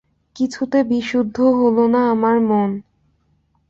[0.35, 2.69] কিছুতে বিশুদ্ধ হল না আমার মন!